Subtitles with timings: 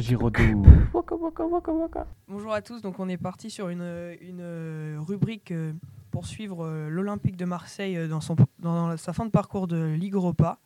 [0.00, 0.64] Giraudoux.
[0.94, 2.06] Waka.
[2.26, 3.82] Bonjour à tous, donc on est parti sur une,
[4.20, 5.72] une euh, rubrique euh,
[6.10, 10.14] pour suivre euh, l'Olympique de Marseille dans, son, dans sa fin de parcours de Ligue
[10.14, 10.58] Europa.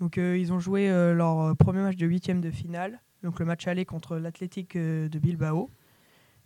[0.00, 3.46] Donc euh, ils ont joué euh, leur premier match de huitième de finale, donc le
[3.46, 5.70] match aller contre l'Athletic euh, de Bilbao,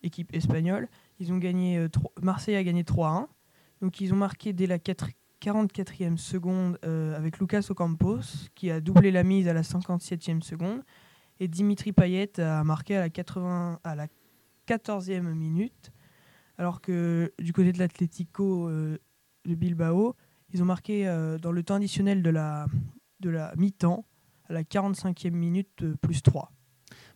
[0.02, 0.88] équipe espagnole.
[1.18, 1.86] Ils ont gagné,
[2.22, 3.26] Marseille a gagné 3-1.
[3.82, 5.08] Donc ils ont marqué dès la 4
[5.40, 10.82] 44e seconde euh, avec Lucas Ocampos qui a doublé la mise à la 57e seconde
[11.40, 14.06] et Dimitri Payet a marqué à la 80 à la
[14.68, 15.90] 14e minute
[16.60, 18.98] alors que du côté de l'Atlético euh,
[19.46, 20.14] de Bilbao,
[20.52, 22.66] ils ont marqué euh, dans le temps additionnel de la
[23.20, 24.04] de la mi-temps
[24.46, 26.52] à la 45e minute euh, plus 3.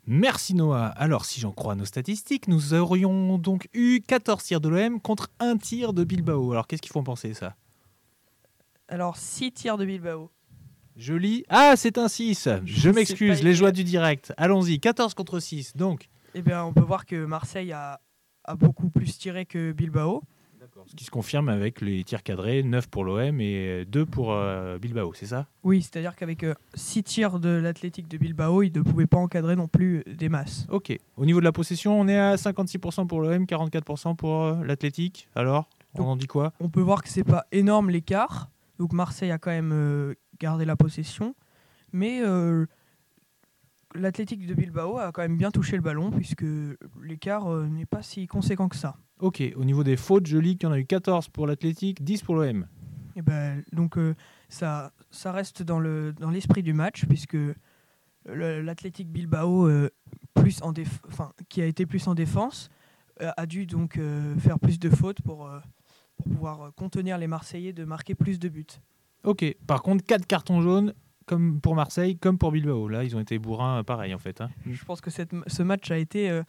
[0.07, 0.87] Merci Noah.
[0.87, 5.31] Alors, si j'en crois nos statistiques, nous aurions donc eu 14 tirs de l'OM contre
[5.41, 6.53] un tir de Bilbao.
[6.53, 7.55] Alors, qu'est-ce qu'il faut en penser, ça?
[8.89, 10.31] Alors 6 tirs de Bilbao.
[10.97, 11.45] Je lis.
[11.49, 12.49] Ah, c'est un 6.
[12.65, 14.33] Je m'excuse, les joies du direct.
[14.37, 15.77] Allons-y, 14 contre 6.
[15.77, 18.01] Donc, Eh bien, on peut voir que Marseille a,
[18.45, 20.23] a beaucoup plus tiré que Bilbao.
[20.87, 24.79] ce qui se confirme avec les tirs cadrés 9 pour l'OM et 2 pour euh,
[24.79, 25.47] Bilbao, c'est ça?
[25.63, 29.67] Oui, c'est-à-dire qu'avec 6 tirs de l'Athletic de Bilbao, ils ne pouvaient pas encadrer non
[29.69, 30.67] plus euh, des masses.
[30.71, 30.97] Ok.
[31.17, 35.29] Au niveau de la possession, on est à 56% pour l'OM, 44% pour euh, l'Athletic.
[35.35, 36.53] Alors, on Donc- en dit quoi?
[36.61, 38.49] On peut voir que c'est pas énorme l'écart.
[38.81, 39.73] Donc Marseille a quand même
[40.39, 41.35] gardé la possession,
[41.93, 42.67] mais euh,
[43.95, 46.45] l'Athletic de Bilbao a quand même bien touché le ballon puisque
[47.03, 48.97] l'écart euh, n'est pas si conséquent que ça.
[49.21, 49.43] Ok.
[49.57, 52.23] Au niveau des fautes, je lis qu'il y en a eu 14 pour l'Athletic, 10
[52.23, 52.67] pour l'OM.
[53.17, 54.15] Et ben donc euh,
[54.49, 57.37] ça ça reste dans le dans l'esprit du match puisque
[58.27, 59.89] le- l'Athletic Bilbao euh,
[60.35, 61.01] plus en déf-
[61.49, 62.71] qui a été plus en défense
[63.21, 64.01] a dû donc
[64.41, 65.49] faire plus de fautes pour
[66.17, 68.67] pour pouvoir contenir les Marseillais de marquer plus de buts.
[69.25, 69.45] Ok.
[69.67, 70.93] Par contre, 4 cartons jaunes,
[71.27, 72.89] comme pour Marseille, comme pour Bilbao.
[72.89, 74.41] Là, ils ont été bourrins euh, pareil, en fait.
[74.41, 74.51] hein.
[74.71, 76.43] Je pense que cette, ce match a été euh,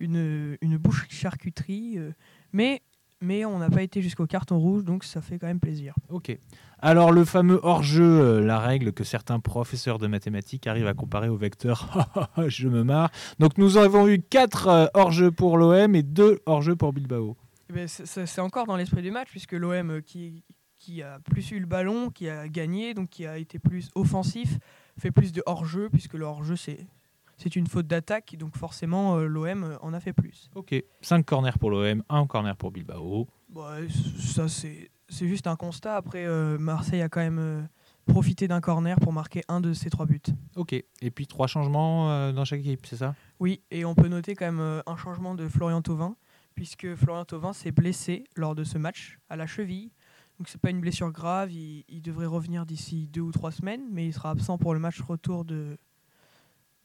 [0.00, 2.10] une, une bouche charcuterie, euh,
[2.52, 2.82] mais,
[3.20, 5.94] mais on n'a pas été jusqu'au carton rouge, donc ça fait quand même plaisir.
[6.10, 6.36] Ok.
[6.80, 11.28] Alors, le fameux hors-jeu, euh, la règle que certains professeurs de mathématiques arrivent à comparer
[11.28, 12.08] au vecteur.
[12.48, 13.10] Je me marre.
[13.38, 17.36] Donc, nous avons eu 4 hors-jeu pour l'OM et 2 hors-jeu pour Bilbao.
[17.70, 20.44] Eh ben, c'est- encore dans l'esprit du match, puisque l'OM qui,
[20.86, 24.58] qui a plus eu le ballon, qui a gagné, donc qui a été plus offensif,
[24.96, 26.86] fait plus de hors-jeu, puisque le hors-jeu c'est
[27.38, 30.48] c'est une faute d'attaque, donc forcément euh, l'OM en a fait plus.
[30.54, 30.74] Ok.
[31.02, 33.26] 5 corners pour l'OM, 1 corner pour Bilbao.
[33.56, 33.88] Euh,
[34.18, 35.96] ça c'est c'est juste un constat.
[35.96, 37.62] Après, euh, Marseille a quand même euh,
[38.06, 40.20] profité d'un corner pour marquer un de ses trois buts.
[40.56, 40.72] Ok.
[40.72, 43.14] Et puis, 3 changements euh, dans chaque équipe, c'est ça?
[43.38, 46.16] Oui, et on peut noter quand même euh, un changement de Florian Thauvin,
[46.54, 49.90] puisque Florian Thauvin s'est blessé lors de ce match à la cheville.
[50.38, 53.86] Donc c'est pas une blessure grave, il, il devrait revenir d'ici deux ou trois semaines,
[53.90, 55.78] mais il sera absent pour le match retour de,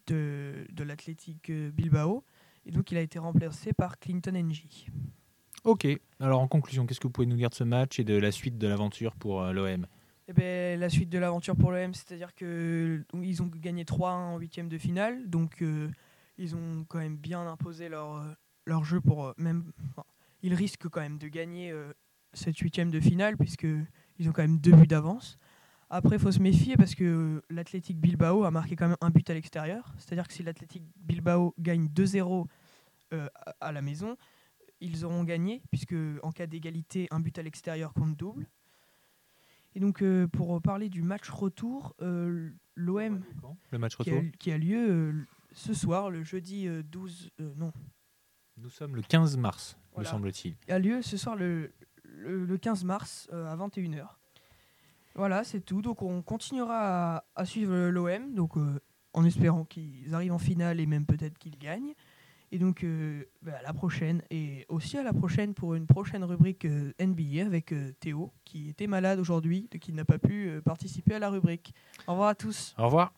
[0.07, 2.23] de, de l'Athletic euh, Bilbao.
[2.65, 4.87] Et donc il a été remplacé par Clinton NJ.
[5.63, 5.87] Ok.
[6.19, 8.31] Alors, en conclusion, qu'est-ce que vous pouvez nous dire de ce match et de la
[8.31, 9.85] suite de l'aventure pour euh, l'OM
[10.27, 14.05] Eh ben, la suite de l'aventure pour l'OM, c'est-à-dire que donc, ils ont gagné 3-1
[14.07, 15.89] en huitième de finale, donc euh,
[16.39, 18.23] ils ont quand même bien imposé leur,
[18.65, 19.71] leur jeu pour euh, même.
[19.91, 20.03] enfin,
[20.41, 21.71] ils risquent quand même de gagner
[22.33, 23.67] cette huitième de finale puisque
[24.19, 25.37] ils ont quand même deux buts d'avance.
[25.89, 29.29] Après, il faut se méfier parce que l'Athletic Bilbao a marqué quand même un but
[29.29, 29.93] à l'extérieur.
[29.97, 32.47] C'est-à-dire que si l'Athletic Bilbao gagne 2-0
[33.13, 33.27] euh,
[33.59, 34.15] à- la maison,
[34.79, 38.47] ils auront gagné puisque en cas d'égalité, un but à l'extérieur compte double.
[39.75, 43.21] Et donc, euh, pour parler du match retour, euh, l'OM
[43.71, 47.31] Le match qui, a- retour qui a lieu euh, ce soir, le jeudi euh, 12,
[47.41, 47.71] euh, non,
[48.57, 50.07] Nous sommes le 15 mars, Voilà.
[50.09, 50.55] me semble-t-il.
[50.71, 51.73] a lieu ce soir le,
[52.21, 54.05] le, le 15 mars euh, à 21h.
[55.15, 55.81] Voilà, c'est tout.
[55.81, 58.79] Donc, on continuera à, à suivre l'OM, donc euh,
[59.13, 61.93] en espérant qu'ils arrivent en finale et même peut-être qu'ils gagnent.
[62.53, 64.21] Et donc, euh, bah, à la prochaine.
[64.29, 68.69] Et aussi à la prochaine pour une prochaine rubrique euh, NBA avec euh, Théo, qui
[68.69, 71.73] était malade aujourd'hui, donc il n'a pas pu euh, participer à la rubrique.
[72.07, 72.75] Au revoir à tous.
[72.77, 73.13] Au revoir.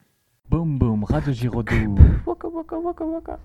[0.50, 1.96] Boum boum, Giraudoux.
[2.26, 3.40] Waka, waka, waka, waka.